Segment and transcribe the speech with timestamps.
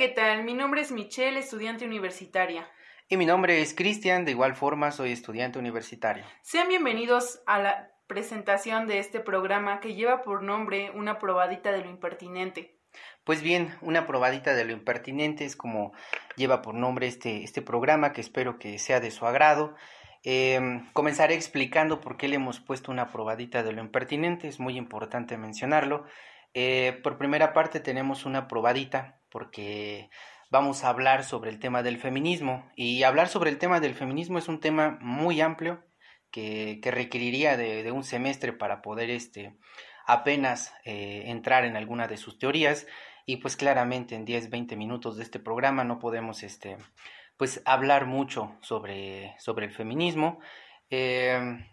[0.00, 0.44] ¿qué tal?
[0.44, 2.66] Mi nombre es Michelle, estudiante universitaria.
[3.10, 6.24] Y mi nombre es Cristian, de igual forma soy estudiante universitario.
[6.40, 11.82] Sean bienvenidos a la presentación de este programa que lleva por nombre Una probadita de
[11.82, 12.78] lo impertinente.
[13.24, 15.92] Pues bien, una probadita de lo impertinente es como
[16.34, 19.74] lleva por nombre este, este programa que espero que sea de su agrado.
[20.22, 24.78] Em, comenzaré explicando por qué le hemos puesto una probadita de lo impertinente, es muy
[24.78, 26.06] importante mencionarlo.
[26.54, 30.10] Eh, por primera parte tenemos una probadita porque
[30.50, 34.38] vamos a hablar sobre el tema del feminismo y hablar sobre el tema del feminismo
[34.38, 35.84] es un tema muy amplio
[36.30, 39.56] que, requeriría de, un semestre para poder este,
[40.06, 42.86] apenas eh, entrar en alguna de sus teorías
[43.26, 46.76] y pues claramente en 10, 20 minutos de este programa no podemos este,
[47.36, 50.40] pues hablar mucho sobre, sobre el feminismo.
[50.88, 51.64] Em,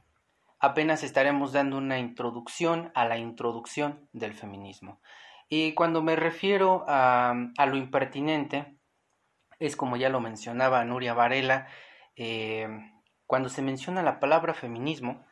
[0.59, 5.02] apenas estaremos dando una introducción a la introducción del feminismo.
[5.50, 7.34] Y cuando me refiero a,
[7.66, 8.78] lo impertinente,
[9.59, 11.67] es como ya lo mencionaba Nuria Varela,
[12.16, 12.92] em,
[13.26, 15.25] cuando se menciona la palabra feminismo,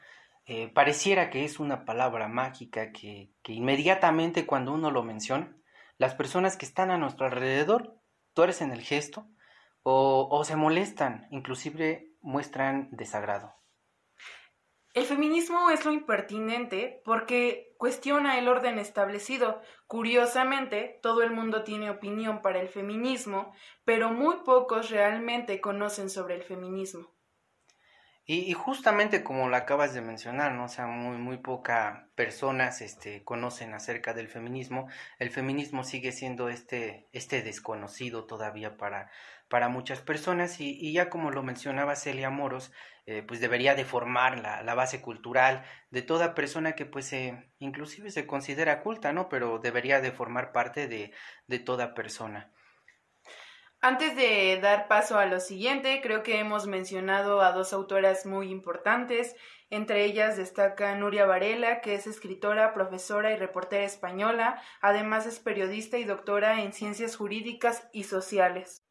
[0.46, 5.56] eh, pareciera que es una palabra mágica que, que, inmediatamente cuando uno lo menciona,
[5.98, 8.00] las personas que están a nuestro alrededor
[8.34, 9.28] tuercen el gesto
[9.84, 13.54] o, o se molestan, inclusive muestran desagrado.
[14.96, 19.60] El feminismo es lo impertinente porque cuestiona el orden establecido.
[19.88, 26.36] Curiosamente, todo el mundo tiene opinión para el feminismo, pero muy pocos realmente conocen sobre
[26.36, 27.15] el feminismo.
[28.28, 30.66] Y, justamente como lo acabas de mencionar, ¿no?
[30.66, 34.88] O sea, muy, muy pocas personas este, conocen acerca del feminismo.
[35.20, 39.12] El feminismo sigue siendo este, este desconocido todavía para,
[39.48, 42.72] para muchas personas y, y ya como lo mencionaba Celia Moros,
[43.06, 47.52] eh, pues debería de formar la, la, base cultural de toda persona que pues eh,
[47.60, 49.30] inclusive se considera culta, ¿no?
[49.30, 51.14] Pero debería de formar parte de,
[51.46, 52.52] de toda persona.
[53.88, 58.50] Antes de dar paso a lo siguiente, creo que hemos mencionado a dos autoras muy
[58.50, 59.36] importantes.
[59.70, 64.60] Entre ellas destaca Nuria Varela, que es escritora, profesora y reportera española.
[64.82, 68.84] Además es periodista y doctora en ciencias jurídicas y sociales.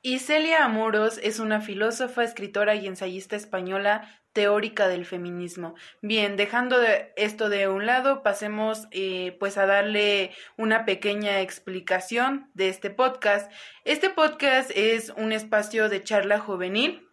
[0.00, 5.74] Y Celia Amoros es una filósofa, escritora y ensayista española teórica del feminismo.
[6.02, 6.76] Bien, dejando
[7.16, 13.50] esto de un lado, pasemos eh, pues a darle una pequeña explicación de este podcast.
[13.84, 17.08] Este podcast es un espacio de charla juvenil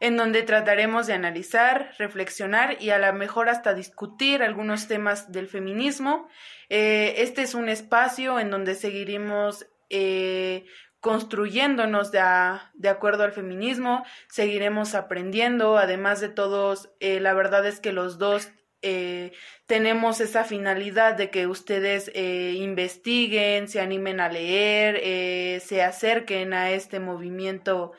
[0.00, 5.46] en donde trataremos de analizar, reflexionar y a lo mejor hasta discutir algunos temas del
[5.46, 6.28] feminismo.
[6.68, 10.66] Eh, este es un espacio en donde seguiremos eh,
[11.04, 17.92] construyéndonos de, acuerdo al feminismo, seguiremos aprendiendo, además de todos, eh, la verdad es que
[17.92, 18.48] los dos
[18.80, 19.32] eh,
[19.66, 26.70] tenemos esa finalidad de que ustedes eh, investiguen, se animen a leer, se acerquen a
[26.70, 27.92] este movimiento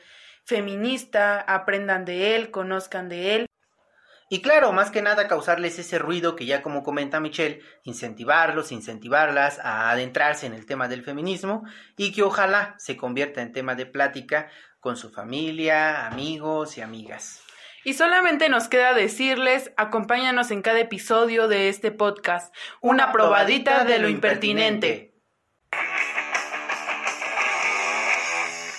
[0.44, 3.46] feminista, aprendan de él, conozcan de él.
[4.28, 9.60] Y claro, más que nada causarles ese ruido que ya como comenta Michelle, incentivarlos, incentivarlas
[9.60, 11.64] a adentrarse en el tema del feminismo
[11.96, 14.50] y que ojalá se convierta en tema de plática
[14.80, 17.42] con su familia, amigos y amigas.
[17.84, 24.00] Y solamente nos queda decirles, acompáñanos en cada episodio de este podcast, una, probadita, de
[24.00, 25.14] lo impertinente.